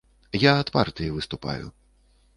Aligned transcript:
Я 0.43 0.53
ад 0.61 0.71
партыі 0.77 1.13
выступаю. 1.19 1.65